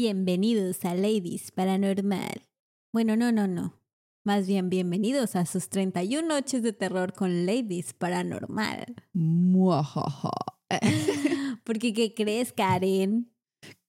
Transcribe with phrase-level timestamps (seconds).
[0.00, 2.46] Bienvenidos a Ladies Paranormal.
[2.92, 3.82] Bueno, no, no, no.
[4.24, 8.94] Más bien, bienvenidos a sus 31 noches de terror con Ladies Paranormal.
[9.12, 10.30] Muajaja.
[11.64, 13.32] Porque, ¿qué crees, Karen?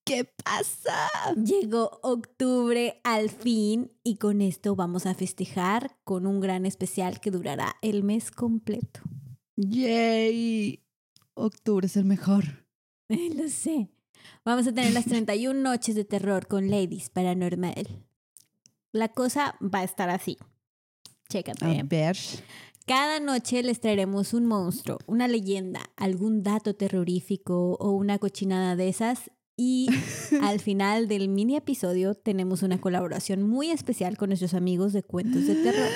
[0.04, 1.10] ¿Qué pasa?
[1.36, 7.30] Llegó octubre al fin y con esto vamos a festejar con un gran especial que
[7.30, 9.02] durará el mes completo.
[9.58, 10.84] ¡Yay!
[11.36, 12.66] Octubre es el mejor.
[13.10, 13.92] Lo sé.
[14.46, 18.06] Vamos a tener las 31 noches de terror con Ladies Paranormal.
[18.92, 20.38] La cosa va a estar así.
[21.30, 21.66] Chécate.
[21.66, 22.18] A ver.
[22.88, 28.90] Cada noche les traeremos un monstruo, una leyenda, algún dato terrorífico o una cochinada de
[28.90, 29.30] esas.
[29.56, 29.90] Y
[30.42, 35.46] al final del mini episodio tenemos una colaboración muy especial con nuestros amigos de Cuentos
[35.46, 35.90] de Terror.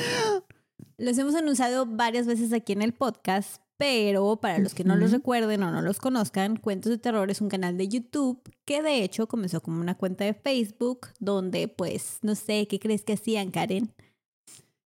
[0.97, 5.11] Los hemos anunciado varias veces aquí en el podcast, pero para los que no los
[5.11, 9.03] recuerden o no los conozcan, Cuentos de Terror es un canal de YouTube que de
[9.03, 13.51] hecho comenzó como una cuenta de Facebook donde pues no sé, ¿qué crees que hacían,
[13.51, 13.93] Karen?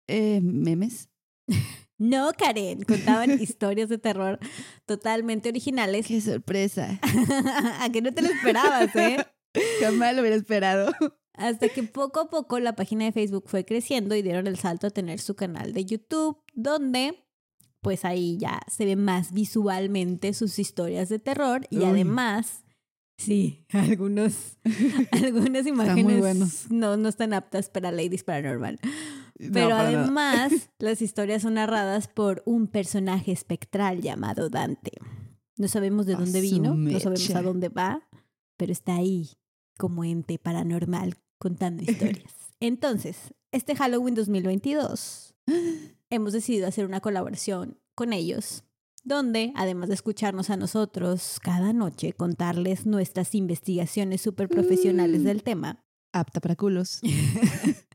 [0.08, 1.09] Eh, ¿Memes?
[1.97, 4.39] No, Karen, contaban historias de terror
[4.88, 6.08] totalmente originales.
[6.08, 7.00] ¡Qué sorpresa!
[7.80, 9.23] a que no te lo esperabas, ¿eh?
[9.80, 10.92] Jamás lo hubiera esperado.
[11.34, 14.88] Hasta que poco a poco la página de Facebook fue creciendo y dieron el salto
[14.88, 17.23] a tener su canal de YouTube, donde
[17.82, 21.86] pues ahí ya se ven más visualmente sus historias de terror y Uy.
[21.86, 22.64] además,
[23.18, 24.58] sí, algunos,
[25.12, 26.72] algunas imágenes buenos.
[26.72, 28.80] no, no están aptas para Ladies Paranormal.
[29.40, 34.92] No, Pero además, las historias son narradas por un personaje espectral llamado Dante.
[35.58, 38.08] No sabemos de dónde vino, no sabemos a dónde va,
[38.58, 39.32] pero está ahí
[39.78, 42.34] como ente paranormal contando historias.
[42.59, 45.34] Entonces, este Halloween 2022
[46.12, 48.64] hemos decidido hacer una colaboración con ellos,
[49.04, 55.26] donde, además de escucharnos a nosotros cada noche, contarles nuestras investigaciones súper profesionales Mm.
[55.26, 55.84] del tema,
[56.14, 57.00] Apta para culos.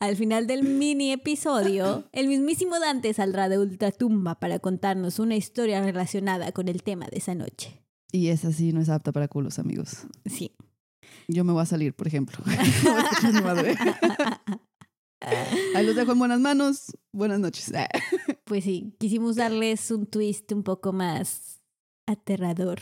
[0.00, 5.82] Al final del mini episodio, el mismísimo Dante saldrá de ultratumba para contarnos una historia
[5.82, 7.82] relacionada con el tema de esa noche.
[8.12, 10.06] Y esa sí no es apta para culos, amigos.
[10.26, 10.54] Sí.
[11.28, 12.38] Yo me voy a salir, por ejemplo.
[15.20, 16.96] Ahí los dejo en buenas manos.
[17.12, 17.72] Buenas noches.
[18.44, 21.60] Pues sí, quisimos darles un twist un poco más
[22.06, 22.80] aterrador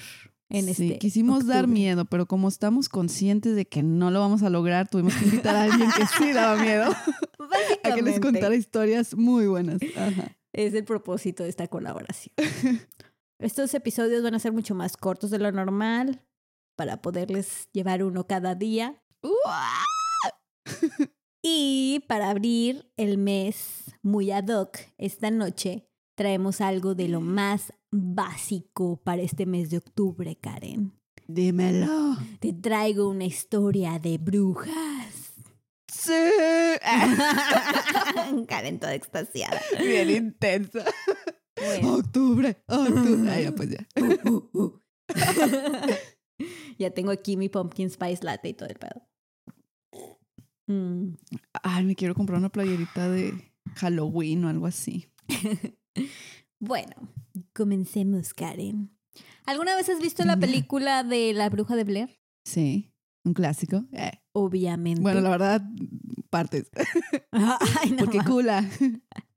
[0.51, 0.99] en sí, este.
[0.99, 1.81] quisimos dar octubre.
[1.81, 5.57] miedo, pero como estamos conscientes de que no lo vamos a lograr, tuvimos que invitar
[5.57, 6.85] a alguien que sí daba miedo
[7.83, 9.81] a que les contara historias muy buenas.
[9.97, 10.37] Ajá.
[10.53, 12.35] Es el propósito de esta colaboración.
[13.39, 16.23] Estos episodios van a ser mucho más cortos de lo normal
[16.77, 19.03] para poderles llevar uno cada día.
[21.47, 27.75] Y para abrir el mes muy ad hoc, esta noche traemos algo de lo más
[27.91, 30.99] básico para este mes de octubre, Karen.
[31.29, 32.17] Dímelo.
[32.41, 35.35] Te traigo una historia de brujas.
[35.93, 36.13] Sí.
[38.49, 39.61] Karen toda extasiada.
[39.79, 40.83] Bien intensa.
[41.57, 41.97] Bueno.
[41.97, 43.31] Octubre, octubre.
[43.31, 43.87] Ah, ya, pues ya.
[46.79, 49.03] ya tengo aquí mi pumpkin spice latte y todo el pedo.
[50.67, 51.15] Mm.
[51.63, 53.35] Ay, me quiero comprar una playerita de
[53.77, 55.07] Halloween o algo así.
[56.61, 56.95] Bueno,
[57.53, 58.91] comencemos, Karen.
[59.45, 62.19] ¿Alguna vez has visto la película de La Bruja de Blair?
[62.47, 62.91] Sí,
[63.23, 63.85] un clásico.
[63.93, 65.03] Eh, Obviamente.
[65.03, 65.63] Bueno, la verdad,
[66.31, 66.71] partes.
[67.33, 68.67] Ay, no Porque cula.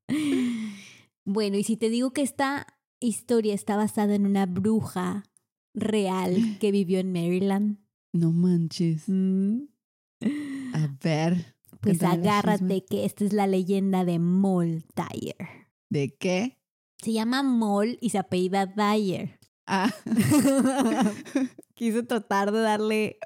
[1.26, 2.66] Bueno, y si te digo que esta
[3.02, 5.24] historia está basada en una bruja
[5.76, 7.80] real que vivió en Maryland,
[8.14, 9.04] No manches.
[9.08, 9.64] mm,
[10.78, 11.56] A ver.
[11.82, 15.36] pues agárrate que esta es la leyenda de Moll Dyer.
[15.90, 16.58] ¿De qué?
[17.02, 19.40] Se llama Moll y se apellida Dyer.
[19.66, 19.94] Ah.
[21.74, 23.18] Quise tratar de darle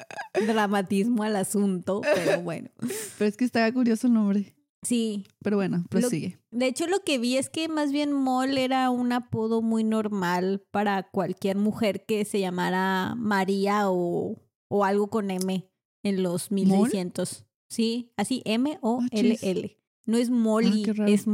[0.46, 2.70] dramatismo al asunto, pero bueno.
[3.18, 4.56] Pero es que estaba curioso el nombre.
[4.84, 6.40] Sí, Pero bueno, prosigue.
[6.50, 10.64] de hecho lo que vi es que más bien Moll era un apodo muy normal
[10.72, 15.70] para cualquier mujer que se llamara María o, o algo con M
[16.02, 17.46] en los 1600.
[17.72, 19.78] Sí, así M-O-L-L.
[20.06, 21.12] No es Molly, Ah, raro.
[21.14, 21.26] es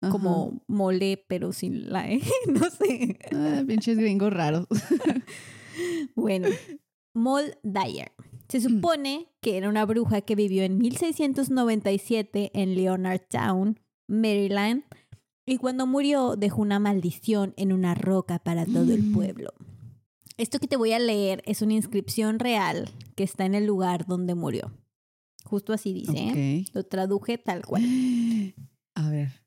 [0.00, 0.10] Ajá.
[0.10, 2.20] como mole, pero sin la E.
[2.48, 3.18] no sé.
[3.32, 4.66] Ah, pinches gringos raros.
[6.14, 6.48] Bueno,
[7.14, 8.12] Moll Dyer.
[8.48, 14.84] Se supone que era una bruja que vivió en 1697 en Leonardtown, Maryland,
[15.46, 19.14] y cuando murió dejó una maldición en una roca para todo el Mm.
[19.14, 19.50] pueblo.
[20.36, 24.06] Esto que te voy a leer es una inscripción real que está en el lugar
[24.06, 24.72] donde murió.
[25.44, 26.64] Justo así dice, ¿eh?
[26.72, 27.82] Lo traduje tal cual.
[28.94, 29.44] A ver.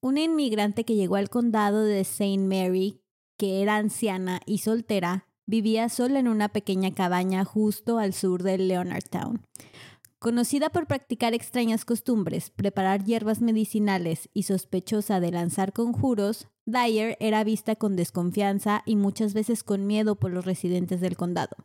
[0.00, 2.38] Una inmigrante que llegó al condado de St.
[2.38, 3.00] Mary,
[3.36, 8.58] que era anciana y soltera, vivía sola en una pequeña cabaña justo al sur de
[8.58, 9.46] Leonardtown.
[10.18, 17.42] Conocida por practicar extrañas costumbres, preparar hierbas medicinales y sospechosa de lanzar conjuros, Dyer era
[17.42, 21.56] vista con desconfianza y muchas veces con miedo por los residentes del condado.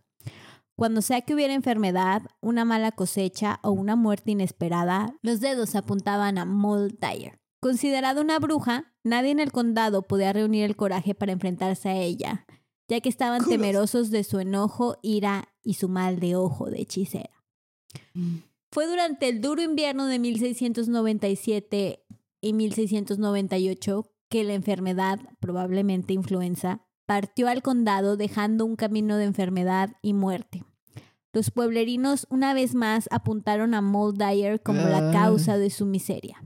[0.78, 6.38] Cuando sea que hubiera enfermedad, una mala cosecha o una muerte inesperada, los dedos apuntaban
[6.38, 7.40] a Moll Dyer.
[7.60, 12.46] Considerada una bruja, nadie en el condado podía reunir el coraje para enfrentarse a ella,
[12.88, 17.44] ya que estaban temerosos de su enojo, ira y su mal de ojo de hechicera.
[18.14, 18.38] Mm.
[18.72, 22.06] Fue durante el duro invierno de 1697
[22.40, 29.96] y 1698 que la enfermedad, probablemente influenza, partió al condado dejando un camino de enfermedad
[30.04, 30.64] y muerte.
[31.34, 35.12] Los pueblerinos una vez más apuntaron a Mold Dyer como la ah.
[35.12, 36.44] causa de su miseria.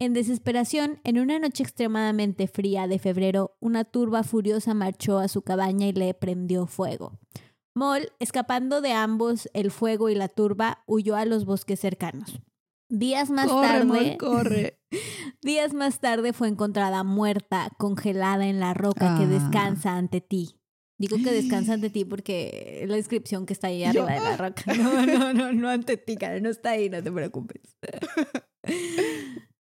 [0.00, 5.42] En desesperación, en una noche extremadamente fría de febrero, una turba furiosa marchó a su
[5.42, 7.18] cabaña y le prendió fuego.
[7.74, 12.40] Moll, escapando de ambos, el fuego y la turba, huyó a los bosques cercanos.
[12.88, 14.16] Días más tarde.
[14.18, 14.77] corre.
[15.42, 19.26] Días más tarde fue encontrada muerta, congelada en la roca que ah.
[19.26, 20.58] descansa ante ti.
[20.98, 24.36] Digo que descansa ante ti porque es la inscripción que está ahí arriba de la
[24.36, 24.62] roca.
[24.76, 26.40] No, no, no, no ante ti, cara.
[26.40, 27.62] No está ahí, no te preocupes.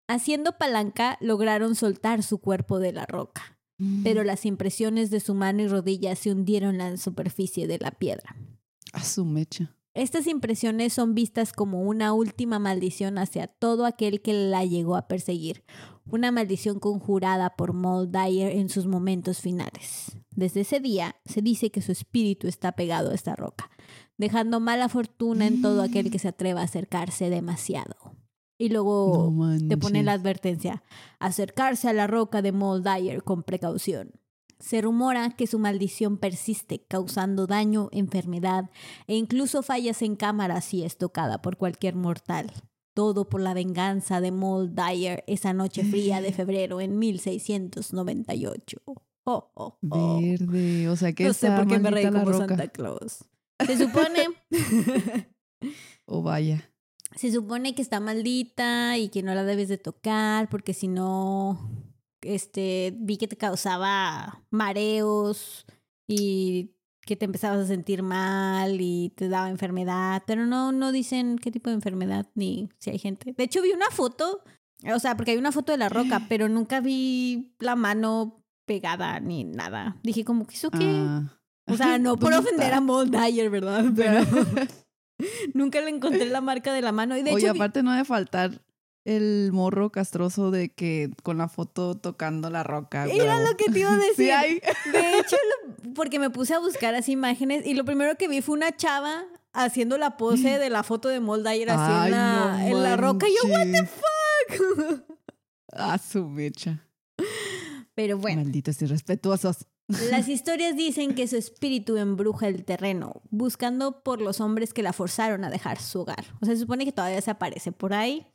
[0.08, 3.58] Haciendo palanca, lograron soltar su cuerpo de la roca,
[4.02, 4.26] pero mm.
[4.26, 8.36] las impresiones de su mano y rodilla se hundieron en la superficie de la piedra.
[8.92, 9.74] A su mecha.
[9.94, 15.06] Estas impresiones son vistas como una última maldición hacia todo aquel que la llegó a
[15.06, 15.62] perseguir,
[16.04, 20.18] una maldición conjurada por Moll Dyer en sus momentos finales.
[20.30, 23.70] Desde ese día se dice que su espíritu está pegado a esta roca,
[24.18, 27.94] dejando mala fortuna en todo aquel que se atreva a acercarse demasiado.
[28.58, 29.32] Y luego
[29.68, 30.82] te pone la advertencia,
[31.20, 34.10] acercarse a la roca de Moll Dyer con precaución.
[34.64, 38.70] Se rumora que su maldición persiste, causando daño, enfermedad
[39.06, 42.50] e incluso fallas en cámara si es tocada por cualquier mortal.
[42.94, 48.80] Todo por la venganza de Moll Dyer esa noche fría de febrero en 1698.
[48.86, 50.20] Oh, oh, oh.
[50.22, 53.26] Verde, o sea que No sé por qué me reí como Santa Claus.
[53.66, 54.28] Se supone.
[56.06, 56.70] oh, vaya.
[57.14, 61.83] Se supone que está maldita y que no la debes de tocar porque si no
[62.24, 65.66] este, vi que te causaba mareos
[66.08, 66.70] y
[67.02, 71.50] que te empezabas a sentir mal y te daba enfermedad, pero no, no dicen qué
[71.50, 73.34] tipo de enfermedad ni si hay gente.
[73.36, 74.42] De hecho, vi una foto,
[74.92, 79.20] o sea, porque hay una foto de la roca, pero nunca vi la mano pegada
[79.20, 79.98] ni nada.
[80.02, 80.90] Dije, como que eso qué.
[80.90, 81.38] Ah.
[81.66, 83.84] O sea, no por ofender a Mold Dyer, ¿verdad?
[83.94, 84.20] Pero
[85.54, 87.16] nunca le encontré la marca de la mano.
[87.16, 88.63] Y de Oye, aparte no debe faltar
[89.04, 93.06] el morro castroso de que con la foto tocando la roca.
[93.06, 94.32] Era lo que te iba a decir.
[94.92, 95.36] De hecho,
[95.94, 99.24] porque me puse a buscar así imágenes y lo primero que vi fue una chava
[99.52, 103.28] haciendo la pose de la foto de Moldayer así en, la, roca.
[103.28, 105.04] Y yo, ¿What the fuck?
[105.72, 106.86] A su mecha.
[107.94, 108.42] Pero bueno.
[108.42, 109.66] Malditos irrespetuosos.
[109.86, 114.92] Las historias dicen que su espíritu embruja el terreno, buscando por los hombres que la
[114.92, 116.24] forzaron a dejar su hogar.
[116.40, 118.26] O sea, se supone que todavía se aparece por ahí.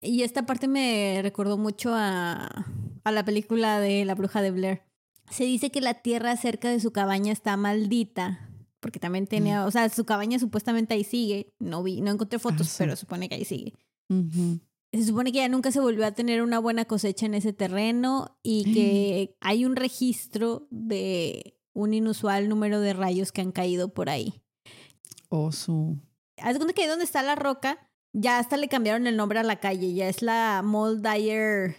[0.00, 2.66] Y esta parte me recordó mucho a,
[3.04, 4.82] a la película de La Bruja de Blair.
[5.30, 8.50] Se dice que la tierra cerca de su cabaña está maldita,
[8.80, 9.66] porque también tenía, mm.
[9.66, 11.52] o sea, su cabaña supuestamente ahí sigue.
[11.58, 13.74] No vi, no encontré fotos, ah, pero supone que ahí sigue.
[14.92, 18.38] Se supone que ya nunca se volvió a tener una buena cosecha en ese terreno
[18.42, 24.08] y que hay un registro de un inusual número de rayos que han caído por
[24.08, 24.42] ahí.
[25.28, 25.98] Oh, su.
[26.38, 29.42] Haz cuenta que ahí donde está la roca, ya hasta le cambiaron el nombre a
[29.42, 31.76] la calle, ya es la Mall Dyer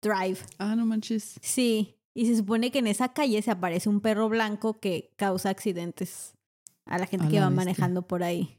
[0.00, 0.38] Drive.
[0.58, 1.34] Ah, no manches.
[1.42, 5.50] Sí, y se supone que en esa calle se aparece un perro blanco que causa
[5.50, 6.34] accidentes
[6.86, 8.56] a la gente que va manejando por ahí.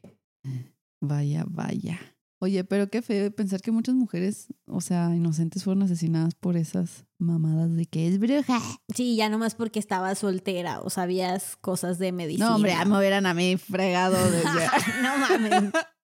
[1.00, 1.98] Vaya, vaya.
[2.38, 7.04] Oye, pero qué feo pensar que muchas mujeres, o sea, inocentes fueron asesinadas por esas
[7.18, 8.60] mamadas de que es bruja.
[8.94, 12.48] Sí, ya nomás porque estaba soltera o sabías cosas de medicina.
[12.48, 14.66] No, hombre, ya me hubieran a mí fregado desde...
[15.02, 15.72] no mames.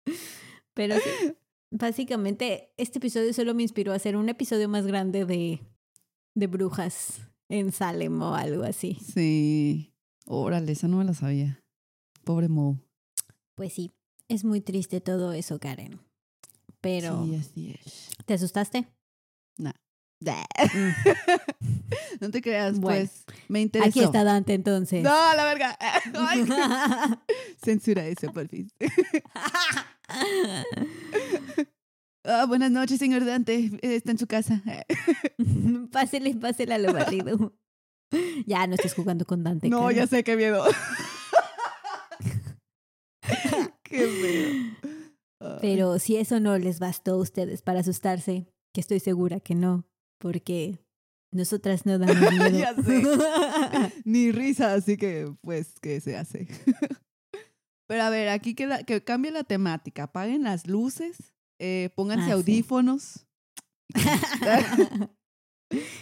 [0.76, 1.34] Pero sí,
[1.70, 5.62] básicamente este episodio solo me inspiró a hacer un episodio más grande de,
[6.34, 8.98] de brujas en Salem o algo así.
[9.02, 9.94] Sí.
[10.26, 11.62] Órale, esa no me la sabía.
[12.24, 12.78] Pobre Mo.
[13.54, 13.92] Pues sí,
[14.28, 15.98] es muy triste todo eso, Karen.
[16.82, 17.24] Pero.
[17.24, 18.10] Sí, así es.
[18.26, 18.86] ¿Te asustaste?
[19.56, 19.72] No.
[20.20, 20.30] Mm.
[22.20, 23.24] no te creas, pues.
[23.48, 23.88] Me interesó.
[23.88, 25.02] Aquí está Dante entonces.
[25.02, 25.78] No, la verga.
[27.62, 28.70] Censura eso, por fin.
[32.28, 33.70] Ah, buenas noches, señor Dante.
[33.82, 34.62] Está en su casa.
[35.92, 37.54] pásele, pásele a lo barrido.
[38.46, 39.68] Ya no estés jugando con Dante.
[39.68, 40.64] No, ya sé qué miedo.
[43.84, 44.72] qué.
[45.40, 45.58] Ay.
[45.60, 49.86] Pero si eso no les bastó a ustedes para asustarse, que estoy segura que no,
[50.18, 50.80] porque
[51.32, 52.58] nosotras no damos miedo.
[52.58, 53.02] Ya sé.
[54.04, 56.48] Ni risa, así que pues, ¿qué se hace?
[57.86, 60.04] Pero a ver, aquí queda, que cambie la temática.
[60.04, 62.32] Apaguen las luces, eh, pónganse Ah, sí.
[62.32, 63.26] audífonos.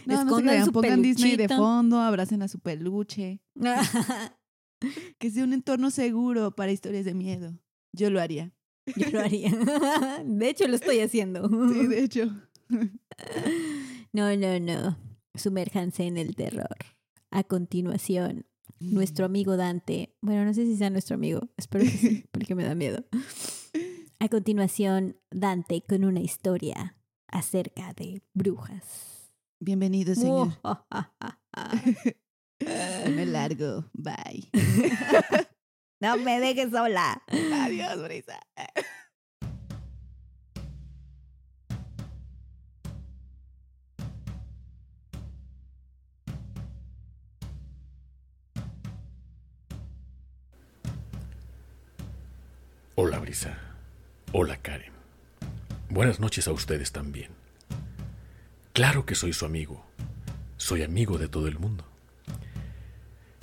[0.05, 3.41] No, no se Escondan crean, su pongan Disney de fondo, abracen a su peluche.
[5.19, 7.59] Que sea un entorno seguro para historias de miedo.
[7.97, 8.53] Yo lo haría.
[8.97, 9.51] Yo lo haría.
[10.27, 11.49] De hecho, lo estoy haciendo.
[11.73, 12.27] Sí, de hecho.
[14.13, 14.99] No, no, no.
[15.35, 16.77] Sumérjanse en el terror.
[17.31, 18.45] A continuación,
[18.93, 20.15] nuestro amigo Dante.
[20.21, 21.49] Bueno, no sé si sea nuestro amigo.
[21.57, 23.05] Espero que sí, porque me da miedo.
[24.19, 26.97] A continuación, Dante con una historia
[27.29, 29.33] acerca de brujas.
[29.61, 30.49] Bienvenido, señor.
[32.67, 33.11] Oh.
[33.11, 33.91] Me largo.
[33.93, 34.49] Bye.
[36.01, 37.23] no me dejes sola.
[37.29, 38.41] Adiós, Brisa.
[52.97, 53.59] Hola Brisa.
[54.31, 54.93] Hola Karen.
[55.89, 57.33] Buenas noches a ustedes también.
[58.73, 59.85] Claro que soy su amigo.
[60.59, 61.85] Soy amigo de todo el mundo.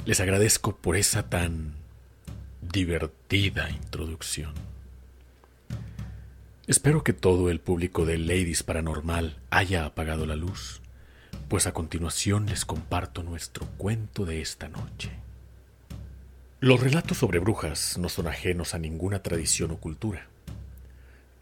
[0.06, 1.74] Les agradezco por esa tan
[2.62, 4.54] divertida introducción.
[6.66, 10.82] Espero que todo el público de Ladies Paranormal haya apagado la luz,
[11.50, 15.12] pues a continuación les comparto nuestro cuento de esta noche.
[16.64, 20.28] Los relatos sobre brujas no son ajenos a ninguna tradición o cultura.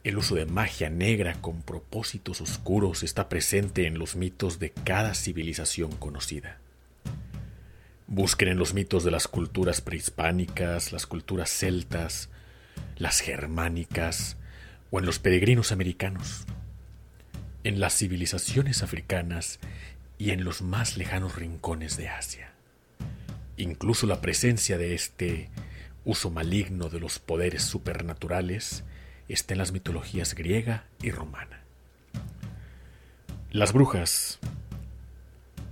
[0.06, 5.14] El uso de magia negra con propósitos oscuros está presente en los mitos de cada
[5.14, 6.60] civilización conocida.
[8.08, 12.30] Busquen en los mitos de las culturas prehispánicas, las culturas celtas,
[12.96, 14.38] las germánicas
[14.90, 16.46] o en los peregrinos americanos,
[17.66, 19.60] en las civilizaciones africanas
[20.18, 22.54] y en los más lejanos rincones de Asia.
[23.60, 25.50] Incluso la presencia de este
[26.06, 28.86] uso maligno de los poderes supernaturales
[29.28, 31.62] está en las mitologías griega y romana.
[33.52, 34.40] Las brujas,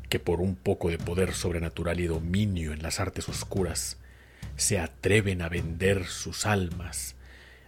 [0.10, 3.96] que por un poco de poder sobrenatural y dominio en las artes oscuras
[4.58, 7.16] se atreven a vender sus almas,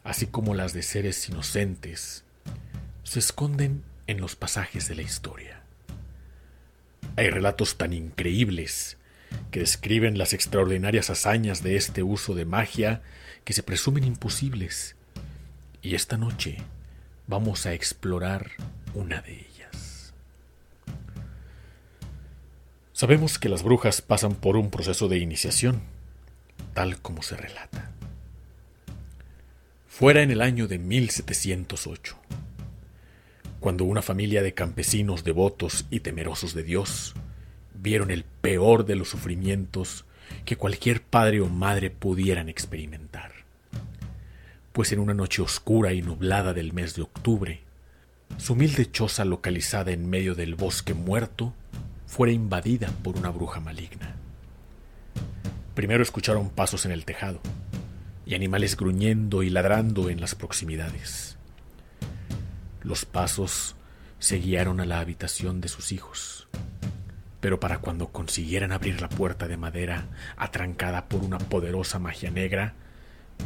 [0.03, 2.25] así como las de seres inocentes,
[3.03, 5.61] se esconden en los pasajes de la historia.
[7.15, 8.97] Hay relatos tan increíbles
[9.51, 13.01] que describen las extraordinarias hazañas de este uso de magia
[13.43, 14.95] que se presumen imposibles.
[15.81, 16.57] Y esta noche
[17.27, 18.51] vamos a explorar
[18.93, 20.13] una de ellas.
[22.93, 25.81] Sabemos que las brujas pasan por un proceso de iniciación,
[26.73, 27.91] tal como se relata.
[29.87, 32.17] Fuera en el año de 1708,
[33.59, 37.15] cuando una familia de campesinos devotos y temerosos de Dios
[37.81, 40.05] vieron el peor de los sufrimientos
[40.45, 43.31] que cualquier padre o madre pudieran experimentar.
[44.73, 47.61] Pues en una noche oscura y nublada del mes de octubre,
[48.37, 51.53] su humilde choza localizada en medio del bosque muerto
[52.05, 54.15] fuera invadida por una bruja maligna.
[55.73, 57.39] Primero escucharon pasos en el tejado
[58.25, 61.37] y animales gruñendo y ladrando en las proximidades.
[62.83, 63.75] Los pasos
[64.19, 66.48] se guiaron a la habitación de sus hijos
[67.39, 70.05] pero para cuando consiguieran abrir la puerta de madera
[70.37, 72.73] atrancada por una poderosa magia negra,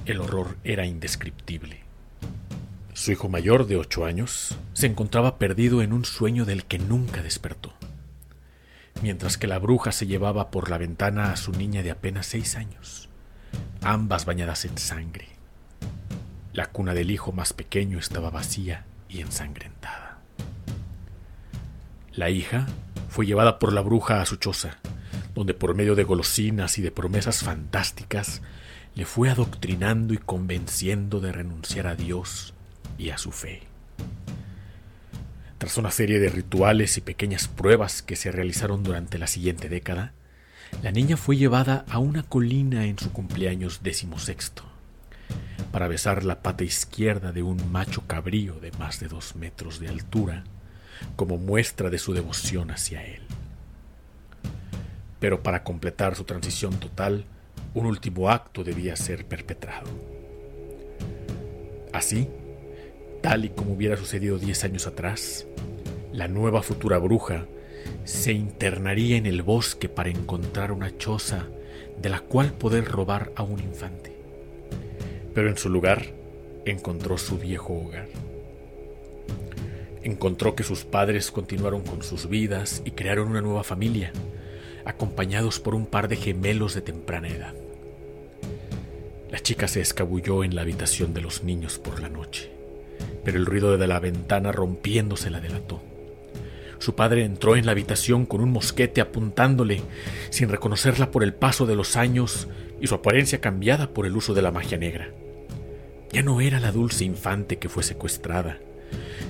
[0.05, 1.81] el horror era indescriptible.
[2.93, 7.23] Su hijo mayor, de ocho años, se encontraba perdido en un sueño del que nunca
[7.23, 7.73] despertó,
[9.01, 12.55] mientras que la bruja se llevaba por la ventana a su niña de apenas seis
[12.55, 13.09] años,
[13.81, 15.29] ambas bañadas en sangre.
[16.53, 20.19] La cuna del hijo más pequeño estaba vacía y ensangrentada.
[22.11, 22.67] La hija
[23.13, 24.79] fue llevada por la bruja a su choza,
[25.35, 28.41] donde por medio de golosinas y de promesas fantásticas
[28.95, 32.55] le fue adoctrinando y convenciendo de renunciar a Dios
[32.97, 33.61] y a su fe.
[35.59, 40.13] Tras una serie de rituales y pequeñas pruebas que se realizaron durante la siguiente década,
[40.81, 44.63] la niña fue llevada a una colina en su cumpleaños decimosexto
[45.71, 49.89] para besar la pata izquierda de un macho cabrío de más de dos metros de
[49.89, 50.45] altura
[51.15, 53.21] como muestra de su devoción hacia él.
[55.19, 57.25] Pero para completar su transición total,
[57.73, 59.89] un último acto debía ser perpetrado.
[61.91, 62.27] Así,
[63.21, 65.45] tal y como hubiera sucedido diez años atrás,
[66.11, 67.45] la nueva futura bruja
[68.03, 71.45] se internaría en el bosque para encontrar una choza
[72.01, 74.15] de la cual poder robar a un infante.
[75.33, 76.05] Pero en su lugar
[76.65, 78.07] encontró su viejo hogar.
[80.03, 84.11] Encontró que sus padres continuaron con sus vidas y crearon una nueva familia,
[84.85, 87.53] acompañados por un par de gemelos de temprana edad.
[89.31, 92.51] La chica se escabulló en la habitación de los niños por la noche,
[93.23, 95.81] pero el ruido de la ventana rompiéndose la delató.
[96.79, 99.81] Su padre entró en la habitación con un mosquete apuntándole,
[100.29, 102.49] sin reconocerla por el paso de los años
[102.81, 105.11] y su apariencia cambiada por el uso de la magia negra.
[106.11, 108.59] Ya no era la dulce infante que fue secuestrada,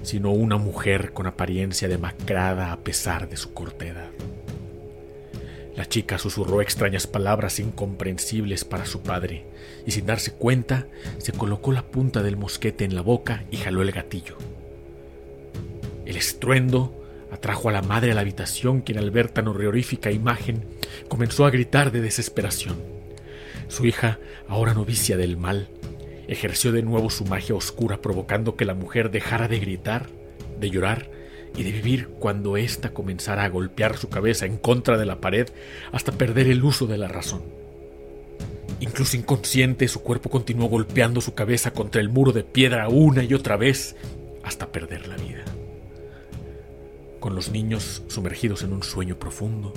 [0.03, 4.11] sino una mujer con apariencia demacrada a pesar de su corta edad.
[5.75, 9.47] La chica susurró extrañas palabras incomprensibles para su padre,
[9.87, 10.85] y sin darse cuenta,
[11.17, 14.37] se colocó la punta del mosquete en la boca y jaló el gatillo.
[16.05, 20.63] El estruendo atrajo a la madre a la habitación, quien al ver tan horrorífica imagen
[21.07, 22.75] comenzó a gritar de desesperación.
[23.67, 25.69] Su hija, ahora novicia del mal,
[26.27, 30.09] ejerció de nuevo su magia oscura, provocando que la mujer dejara de gritar,
[30.59, 31.09] de llorar
[31.55, 35.47] y de vivir cuando ésta comenzara a golpear su cabeza en contra de la pared
[35.91, 37.43] hasta perder el uso de la razón.
[38.79, 43.33] Incluso inconsciente, su cuerpo continuó golpeando su cabeza contra el muro de piedra una y
[43.33, 43.95] otra vez
[44.43, 45.45] hasta perder la vida.
[47.19, 49.73] Con los niños sumergidos en un sueño profundo,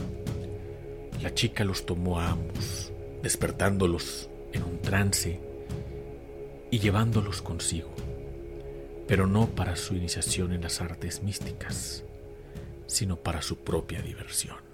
[1.23, 2.91] la chica los tomó a ambos,
[3.23, 5.41] despertándolos en un trance
[6.76, 7.88] y llevándolos consigo,
[9.09, 12.04] pero no para su iniciación en las artes místicas,
[12.87, 14.66] sino para su propia diversión.